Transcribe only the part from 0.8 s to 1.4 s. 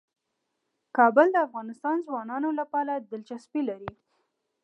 کابل د